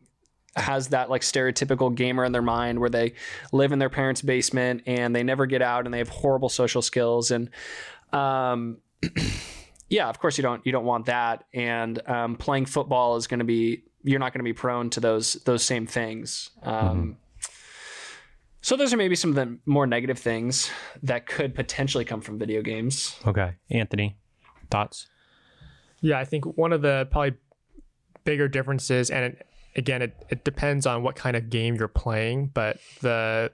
[0.57, 3.13] has that like stereotypical gamer in their mind where they
[3.51, 6.81] live in their parents basement and they never get out and they have horrible social
[6.81, 7.31] skills.
[7.31, 7.49] And
[8.11, 8.77] um
[9.89, 11.45] yeah of course you don't you don't want that.
[11.53, 14.99] And um, playing football is going to be you're not going to be prone to
[14.99, 16.49] those those same things.
[16.63, 17.17] Um,
[18.61, 20.69] so those are maybe some of the more negative things
[21.03, 23.15] that could potentially come from video games.
[23.25, 24.17] Okay, Anthony,
[24.69, 25.07] thoughts?
[26.01, 27.35] Yeah, I think one of the probably
[28.23, 32.47] bigger differences, and it, again, it, it depends on what kind of game you're playing,
[32.47, 33.51] but the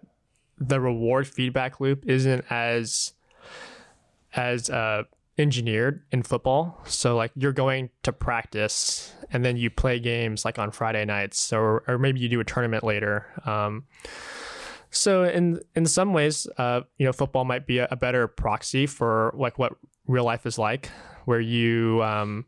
[0.57, 3.13] the reward feedback loop isn't as
[4.35, 5.03] as uh,
[5.37, 6.79] engineered in football.
[6.85, 11.51] So like you're going to practice and then you play games like on Friday nights,
[11.51, 13.25] or or maybe you do a tournament later.
[13.45, 13.85] Um,
[14.91, 18.85] so in in some ways, uh, you know, football might be a, a better proxy
[18.85, 19.73] for like what
[20.07, 20.89] real life is like,
[21.25, 22.45] where you um,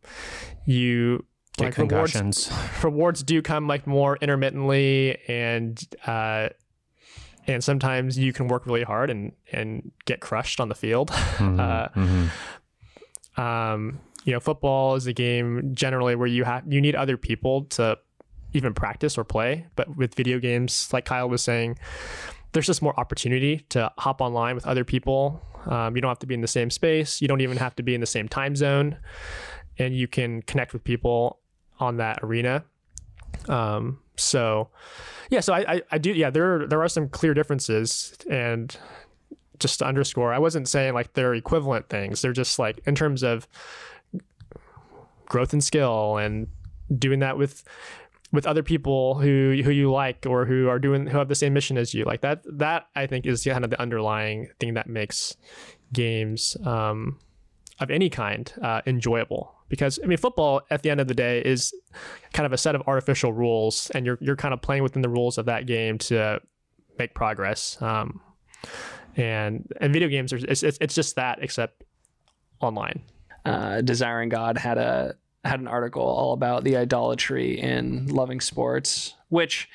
[0.66, 1.26] you
[1.58, 2.52] Get like rewards concussions.
[2.84, 6.50] rewards do come like more intermittently and uh
[7.48, 11.60] and sometimes you can work really hard and and get crushed on the field Mhm,
[11.60, 12.30] uh, mhm.
[13.38, 17.66] Um you know football is a game generally where you have you need other people
[17.66, 17.98] to
[18.54, 19.66] even practice or play.
[19.76, 21.78] But with video games like kyle was saying
[22.54, 25.42] there's just more opportunity to hop online with other people.
[25.66, 27.22] Um, you don't have to be in the same space.
[27.22, 28.98] You don't even have to be in the same time zone.
[29.78, 31.40] And you can connect with people
[31.80, 32.64] on that arena.
[33.50, 34.70] Um, so
[35.30, 38.16] yeah so I, I, I do yeah there there are some clear differences.
[38.30, 38.76] And
[39.60, 42.22] just to underscore i wasn't saying like they're equivalent things.
[42.22, 43.48] They're just like in terms of
[45.26, 46.48] growth and skill and
[46.98, 47.64] doing that with
[48.32, 51.54] with other people who who you like or who are doing who have the same
[51.54, 52.04] mission as you.
[52.04, 55.36] Like that that i think is kind of the underlying thing that makes
[55.94, 57.20] games um,
[57.80, 59.54] of any kind uh, enjoyable.
[59.70, 61.74] Because I mean football at the end of the day is
[62.34, 65.10] kind of a set of artificial rules and you're you're kind of playing within the
[65.10, 66.42] rules of that game to
[66.98, 67.82] make progress.
[67.82, 68.22] Um,
[69.16, 71.84] and and video games are it's, it's, it's just that except
[72.62, 73.02] online
[73.46, 79.14] uh, desiring god had a had an article all about the idolatry in loving sports
[79.30, 79.70] which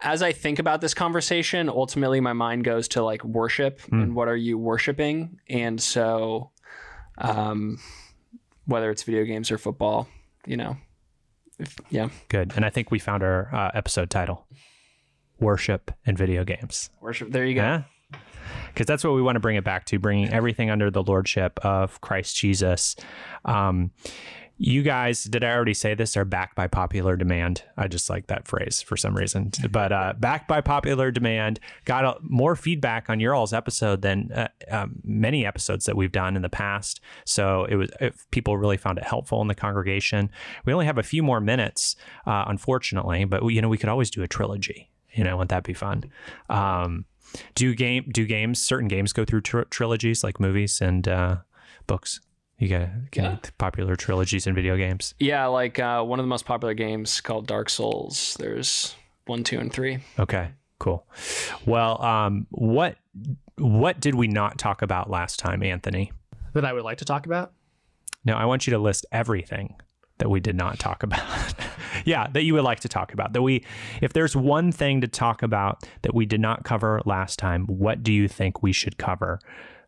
[0.00, 4.28] as i think about this conversation ultimately my mind goes to like worship and what
[4.28, 6.50] are you worshiping and so
[7.18, 7.78] um
[8.66, 10.06] whether it's video games or football
[10.46, 10.76] you know
[11.58, 12.52] if, yeah Good.
[12.56, 14.46] And I think we found our uh, episode title:
[15.38, 17.82] "Worship and Video Games." worship there you go Yeah.
[18.72, 21.58] Because that's what we want to bring it back to, bringing everything under the lordship
[21.64, 22.96] of Christ Jesus.
[23.44, 23.90] Um,
[24.62, 26.18] you guys, did I already say this?
[26.18, 27.62] Are backed by popular demand.
[27.78, 29.52] I just like that phrase for some reason.
[29.70, 34.30] But uh, backed by popular demand, got a, more feedback on your all's episode than
[34.32, 37.00] uh, um, many episodes that we've done in the past.
[37.24, 40.30] So it was if people really found it helpful in the congregation.
[40.66, 43.88] We only have a few more minutes, uh, unfortunately, but we, you know we could
[43.88, 44.90] always do a trilogy.
[45.14, 46.04] You know, wouldn't that be fun?
[46.50, 47.06] Um,
[47.54, 51.36] do game do games certain games go through tr- trilogies like movies and uh,
[51.86, 52.20] books?
[52.58, 53.36] You get can Yeah.
[53.58, 55.14] popular trilogies in video games.
[55.18, 58.94] yeah like uh, one of the most popular games called dark souls there's
[59.26, 61.06] one two and three Okay, cool.
[61.66, 62.96] Well, um, what
[63.56, 66.12] what did we not talk about last time, Anthony?
[66.52, 67.52] that i would like to talk about
[68.24, 69.76] No, I want you to list everything
[70.20, 71.54] that we did not talk about.
[72.04, 73.32] yeah, that you would like to talk about.
[73.32, 73.64] That we
[74.00, 78.02] if there's one thing to talk about that we did not cover last time, what
[78.02, 79.40] do you think we should cover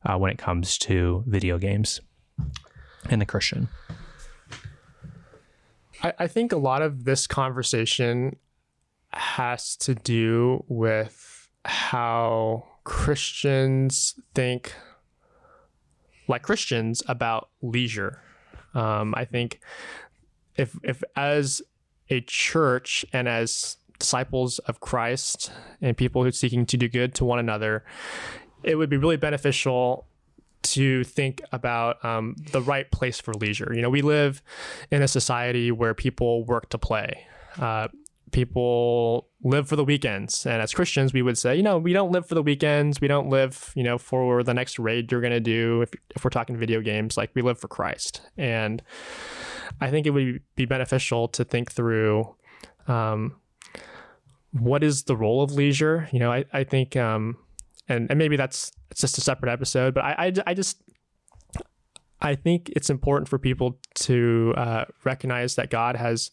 [0.05, 2.01] uh, when it comes to video games
[3.09, 3.69] and the Christian?
[6.03, 8.37] I, I think a lot of this conversation
[9.13, 14.75] has to do with how Christians think
[16.29, 18.23] like Christians about leisure.
[18.75, 19.61] Um, I think
[20.57, 21.63] if if as
[22.09, 27.15] a church and as disciples of Christ and people who are seeking to do good
[27.15, 27.85] to one another,
[28.63, 30.07] it would be really beneficial
[30.63, 33.73] to think about um, the right place for leisure.
[33.75, 34.43] You know, we live
[34.91, 37.27] in a society where people work to play.
[37.59, 37.89] Uh,
[38.33, 40.47] people live for the weekends.
[40.47, 43.01] And as Christians, we would say, you know, we don't live for the weekends.
[43.01, 45.83] We don't live, you know, for the next raid you're going to do.
[45.83, 48.23] If, if we're talking video games, like we live for Christ.
[48.37, 48.83] And
[49.81, 52.35] I think it would be beneficial to think through
[52.89, 53.37] um,
[54.53, 56.09] what is the role of leisure.
[56.13, 57.37] You know, I, I think, um,
[57.89, 60.83] and, and maybe that's it's just a separate episode, but I, I, I just,
[62.21, 66.31] I think it's important for people to uh, recognize that God has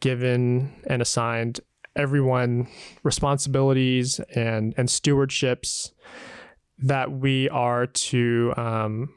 [0.00, 1.60] given and assigned
[1.96, 2.68] everyone
[3.02, 5.92] responsibilities and and stewardships
[6.78, 9.12] that we are to um,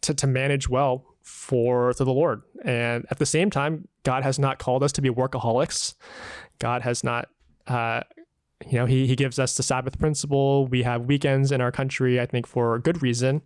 [0.00, 2.42] to, to manage well for to the Lord.
[2.64, 5.94] And at the same time, God has not called us to be workaholics.
[6.58, 7.28] God has not
[7.66, 8.02] uh,
[8.64, 10.66] you know, he, he gives us the Sabbath principle.
[10.66, 13.42] We have weekends in our country, I think, for a good reason.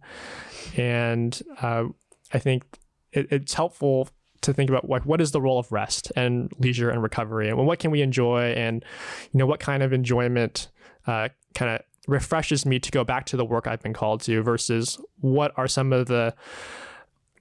[0.76, 1.84] And uh,
[2.32, 2.64] I think
[3.12, 4.08] it, it's helpful
[4.42, 7.48] to think about like what is the role of rest and leisure and recovery?
[7.48, 8.52] And what can we enjoy?
[8.52, 8.84] And
[9.32, 10.68] you know what kind of enjoyment
[11.06, 14.42] uh, kind of refreshes me to go back to the work I've been called to
[14.42, 16.34] versus what are some of the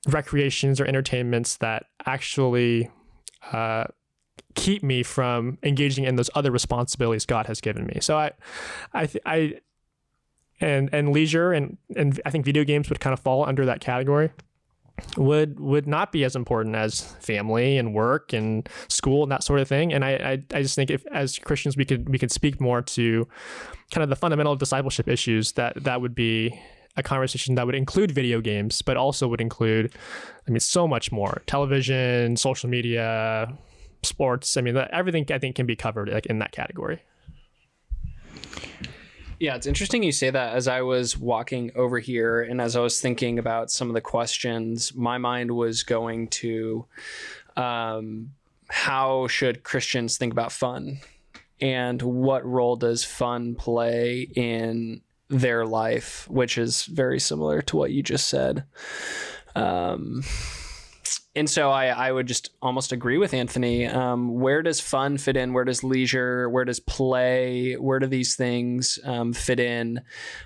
[0.07, 2.89] recreations or entertainments that actually
[3.51, 3.85] uh,
[4.55, 7.99] keep me from engaging in those other responsibilities God has given me.
[8.01, 8.31] So I,
[8.93, 9.59] I, I,
[10.61, 13.79] and and leisure and and I think video games would kind of fall under that
[13.79, 14.29] category
[15.17, 19.59] would would not be as important as family and work and school and that sort
[19.59, 19.93] of thing.
[19.93, 22.81] And I, I, I just think if as Christians we could we could speak more
[22.81, 23.27] to
[23.91, 26.59] kind of the fundamental discipleship issues that that would be
[26.97, 29.91] a conversation that would include video games, but also would include,
[30.47, 33.57] I mean, so much more: television, social media,
[34.03, 34.57] sports.
[34.57, 37.01] I mean, everything I think can be covered like in that category.
[39.39, 42.81] Yeah, it's interesting you say that as I was walking over here and as I
[42.81, 46.85] was thinking about some of the questions, my mind was going to
[47.55, 48.31] um,
[48.69, 50.99] how should Christians think about fun?
[51.61, 57.91] And what role does fun play in their life, which is very similar to what
[57.91, 58.63] you just said.
[59.55, 60.23] Um,
[61.35, 63.85] and so I, I would just almost agree with Anthony.
[63.85, 65.53] Um, where does fun fit in?
[65.53, 66.49] Where does leisure?
[66.49, 67.75] Where does play?
[67.75, 70.01] Where do these things um, fit in?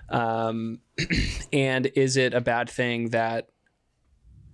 [0.09, 0.79] Um,
[1.53, 3.49] and is it a bad thing that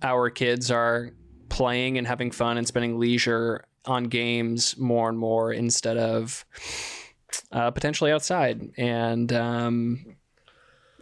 [0.02, 1.10] our kids are
[1.48, 6.44] playing and having fun and spending leisure on games more and more instead of
[7.52, 8.70] uh, potentially outside?
[8.78, 10.16] And um,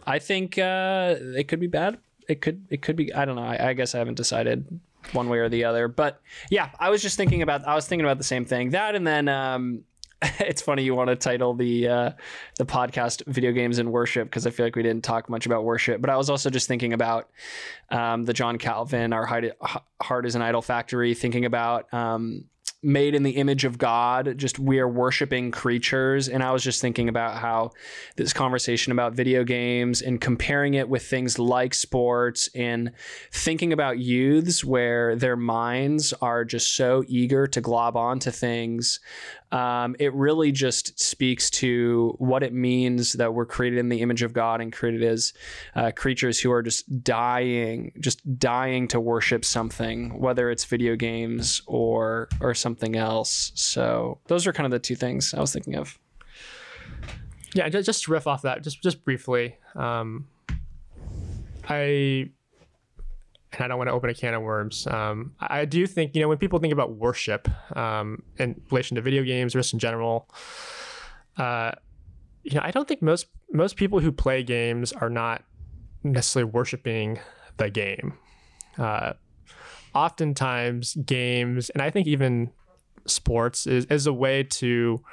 [0.05, 1.99] I think uh, it could be bad.
[2.27, 3.43] It could it could be I don't know.
[3.43, 4.79] I, I guess I haven't decided
[5.13, 5.87] one way or the other.
[5.87, 8.71] But yeah, I was just thinking about I was thinking about the same thing.
[8.71, 9.83] That and then um,
[10.21, 12.11] it's funny you want to title the uh,
[12.57, 15.63] the podcast "Video Games and Worship" because I feel like we didn't talk much about
[15.63, 16.01] worship.
[16.01, 17.29] But I was also just thinking about
[17.89, 22.45] um, the John Calvin, "Our Heart is an Idol Factory," thinking about um,
[22.81, 26.29] made in the image of God, just we are worshiping creatures.
[26.29, 27.71] And I was just thinking about how
[28.15, 32.91] this conversation about video games and comparing it with things like sports and
[33.31, 38.99] thinking about youths where their minds are just so eager to glob onto things
[39.51, 44.21] um, it really just speaks to what it means that we're created in the image
[44.21, 45.33] of God and created as
[45.75, 51.61] uh, creatures who are just dying, just dying to worship something, whether it's video games
[51.65, 53.51] or or something else.
[53.55, 55.97] So those are kind of the two things I was thinking of.
[57.55, 59.57] Yeah, just to riff off that, just just briefly.
[59.75, 60.27] Um,
[61.67, 62.29] I
[63.53, 64.85] and I don't want to open a can of worms.
[64.87, 69.01] Um, I do think, you know, when people think about worship um, in relation to
[69.01, 70.29] video games or just in general,
[71.37, 71.71] uh,
[72.43, 75.43] you know, I don't think most most people who play games are not
[76.03, 77.19] necessarily worshiping
[77.57, 78.13] the game.
[78.77, 79.13] Uh,
[79.93, 82.51] oftentimes, games, and I think even
[83.05, 85.03] sports, is, is a way to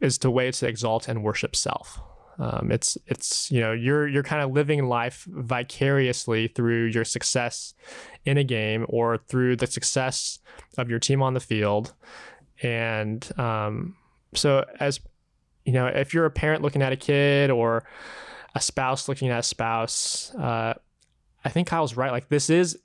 [0.00, 2.00] is to way to exalt and worship self.
[2.42, 7.72] Um, it's it's you know you're you're kind of living life vicariously through your success
[8.24, 10.40] in a game or through the success
[10.76, 11.94] of your team on the field,
[12.60, 13.94] and um,
[14.34, 14.98] so as
[15.64, 17.84] you know, if you're a parent looking at a kid or
[18.56, 20.74] a spouse looking at a spouse, uh,
[21.44, 22.10] I think Kyle's right.
[22.10, 22.76] Like this is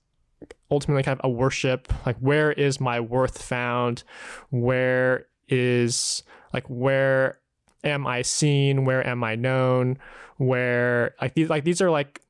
[0.69, 1.91] ultimately kind of a worship.
[2.05, 4.03] Like where is my worth found?
[4.51, 6.21] Where is
[6.53, 7.39] like where
[7.83, 8.85] am I seen?
[8.85, 9.97] Where am I known?
[10.37, 12.21] Where like these like these are like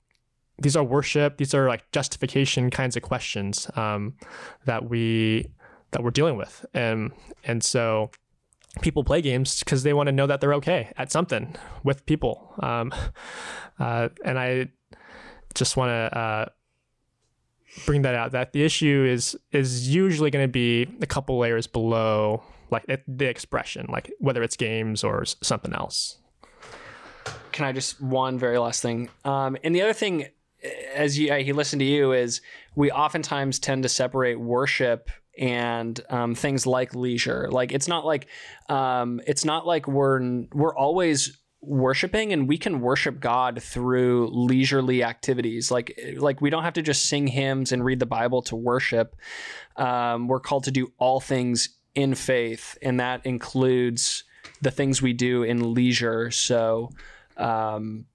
[0.59, 1.37] these are worship.
[1.37, 4.15] These are like justification kinds of questions um,
[4.65, 5.47] that we
[5.91, 7.11] that we're dealing with, and
[7.43, 8.11] and so
[8.81, 12.53] people play games because they want to know that they're okay at something with people.
[12.59, 12.93] Um,
[13.79, 14.69] uh, and I
[15.53, 16.45] just want to uh,
[17.85, 21.67] bring that out that the issue is is usually going to be a couple layers
[21.67, 26.17] below like the expression, like whether it's games or something else.
[27.51, 29.09] Can I just one very last thing?
[29.25, 30.27] Um, and the other thing,
[30.93, 32.41] as you, he listened to you, is
[32.75, 37.47] we oftentimes tend to separate worship and um, things like leisure.
[37.51, 38.27] Like it's not like
[38.69, 45.03] um, it's not like we're we're always worshiping and we can worship God through leisurely
[45.03, 45.71] activities.
[45.71, 49.15] Like like we don't have to just sing hymns and read the Bible to worship.
[49.75, 54.23] Um, we're called to do all things in faith, and that includes
[54.61, 56.31] the things we do in leisure.
[56.31, 56.91] So.
[57.35, 58.05] Um,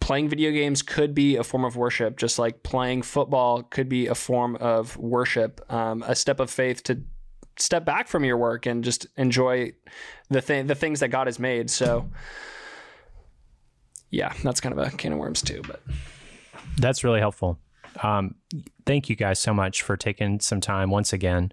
[0.00, 4.08] playing video games could be a form of worship, just like playing football could be
[4.08, 7.00] a form of worship, um, a step of faith to
[7.56, 9.72] step back from your work and just enjoy
[10.28, 11.70] the thing, the things that God has made.
[11.70, 12.10] So,
[14.10, 15.62] yeah, that's kind of a can of worms too.
[15.66, 15.80] But
[16.78, 17.58] that's really helpful.
[18.02, 18.34] Um,
[18.84, 21.52] thank you guys so much for taking some time once again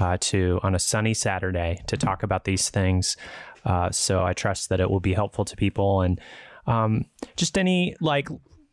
[0.00, 3.16] uh, to on a sunny Saturday to talk about these things.
[3.64, 6.20] Uh, so I trust that it will be helpful to people and
[6.66, 7.04] um,
[7.36, 8.28] just any like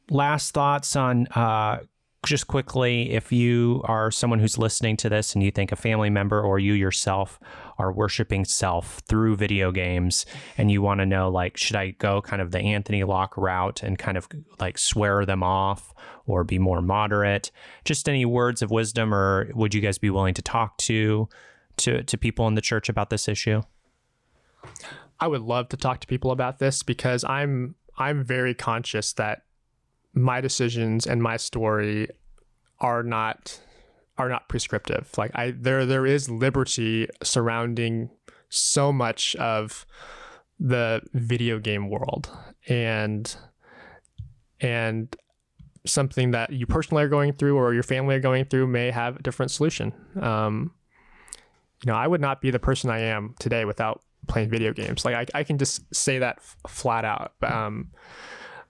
[0.10, 1.80] last thoughts on uh,
[2.26, 6.10] just quickly if you are someone who's listening to this and you think a family
[6.10, 7.40] member or you yourself
[7.78, 10.26] are worshiping self through video games
[10.58, 13.84] and you want to know like should I go kind of the Anthony Locke route
[13.84, 14.28] and kind of
[14.60, 15.94] like swear them off
[16.26, 17.52] or be more moderate?
[17.86, 21.30] Just any words of wisdom or would you guys be willing to talk to
[21.78, 23.62] to to people in the church about this issue?
[25.20, 29.44] I would love to talk to people about this because I'm I'm very conscious that
[30.14, 32.10] my decisions and my story
[32.80, 33.60] are not
[34.18, 35.10] are not prescriptive.
[35.18, 38.10] Like I there there is liberty surrounding
[38.50, 39.86] so much of
[40.60, 42.30] the video game world
[42.68, 43.36] and
[44.60, 45.16] and
[45.86, 49.18] something that you personally are going through or your family are going through may have
[49.18, 49.94] a different solution.
[50.20, 50.72] Um,
[51.84, 55.06] you know, I would not be the person I am today without playing video games.
[55.06, 57.34] Like I, I can just say that f- flat out.
[57.42, 57.92] Um,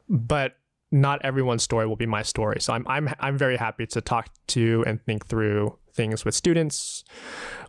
[0.09, 0.55] but
[0.91, 2.61] not everyone's story will be my story.
[2.61, 7.03] So I'm I'm I'm very happy to talk to and think through things with students,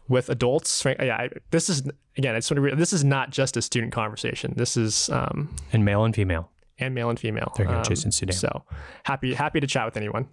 [0.08, 0.84] with adults.
[0.84, 1.82] Yeah, I, this is
[2.16, 2.62] again, I just want to.
[2.62, 4.54] Re- this is not just a student conversation.
[4.56, 7.52] This is um, and male and female, and male and female.
[7.56, 8.36] There you go, um, Jason Sudan.
[8.36, 8.64] So
[9.04, 10.28] happy happy to chat with anyone.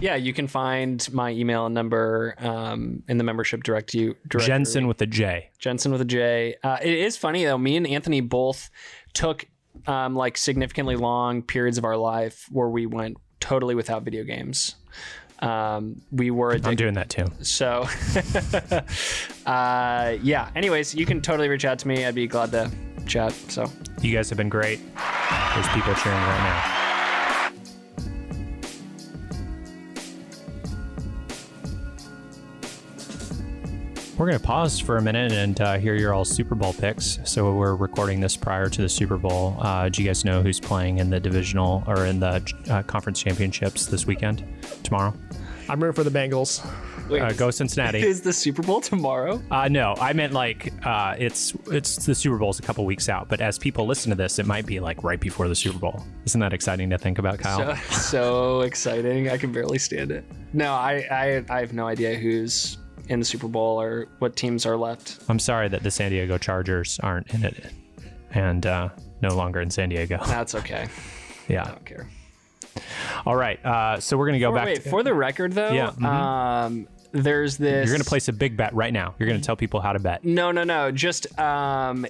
[0.00, 4.46] Yeah, you can find my email number um, in the membership direct you directory.
[4.46, 5.50] Jensen with a J.
[5.58, 6.54] Jensen with a J.
[6.62, 7.58] Uh, it is funny though.
[7.58, 8.70] Me and Anthony both
[9.12, 9.46] took
[9.86, 14.74] um, like significantly long periods of our life where we went totally without video games.
[15.40, 16.58] Um, we were.
[16.64, 17.26] I'm doing that too.
[17.42, 17.86] So,
[19.46, 20.50] uh, yeah.
[20.56, 22.04] Anyways, you can totally reach out to me.
[22.04, 22.70] I'd be glad to
[23.06, 23.32] chat.
[23.48, 23.70] So,
[24.00, 24.80] you guys have been great.
[25.54, 26.87] There's people cheering right now.
[34.18, 37.20] We're going to pause for a minute and uh, hear your all Super Bowl picks.
[37.22, 39.56] So we're recording this prior to the Super Bowl.
[39.60, 43.22] Uh, do you guys know who's playing in the divisional or in the uh, conference
[43.22, 44.42] championships this weekend,
[44.82, 45.14] tomorrow?
[45.68, 46.68] I'm rooting for the Bengals.
[47.08, 48.00] Wait, uh, go Cincinnati.
[48.00, 49.40] Is the Super Bowl tomorrow?
[49.52, 53.28] Uh, no, I meant like uh, it's it's the Super Bowl's a couple weeks out,
[53.28, 56.02] but as people listen to this, it might be like right before the Super Bowl.
[56.24, 57.76] Isn't that exciting to think about, Kyle?
[57.76, 59.30] So, so exciting!
[59.30, 60.24] I can barely stand it.
[60.52, 62.78] No, I, I I have no idea who's
[63.08, 65.18] in the Super Bowl or what teams are left.
[65.28, 67.72] I'm sorry that the San Diego Chargers aren't in it
[68.32, 68.88] and uh,
[69.22, 70.18] no longer in San Diego.
[70.26, 70.88] That's okay.
[71.48, 71.64] Yeah.
[71.64, 72.08] I don't care.
[73.26, 73.64] All right.
[73.64, 74.66] Uh, so we're going to go for, back.
[74.66, 76.06] Wait, to, for the record, though, yeah, mm-hmm.
[76.06, 77.86] um, there's this.
[77.86, 79.14] You're going to place a big bet right now.
[79.18, 80.24] You're going to tell people how to bet.
[80.24, 80.90] No, no, no.
[80.92, 82.06] Just um,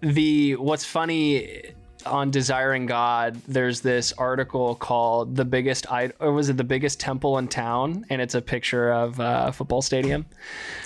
[0.00, 1.62] the what's funny
[2.06, 7.00] on Desiring God, there's this article called "The Biggest I or was it the biggest
[7.00, 10.26] temple in town?" and it's a picture of a football stadium.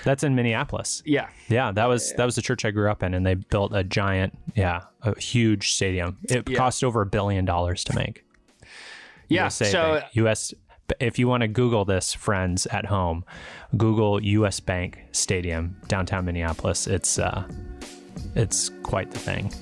[0.05, 1.03] That's in Minneapolis.
[1.05, 3.73] Yeah, yeah, that was that was the church I grew up in, and they built
[3.75, 6.19] a giant, yeah, a huge stadium.
[6.25, 6.57] It yeah.
[6.57, 8.25] cost over a billion dollars to make.
[9.29, 10.55] Yeah, USA so Bank, US.
[10.99, 13.25] If you want to Google this, friends at home,
[13.77, 14.59] Google U.S.
[14.59, 16.89] Bank Stadium downtown Minneapolis.
[16.89, 17.47] It's uh,
[18.35, 19.53] it's quite the thing.